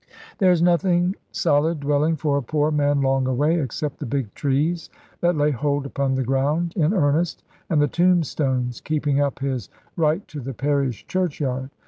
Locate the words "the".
3.99-4.07, 6.15-6.23, 7.79-7.87, 10.39-10.55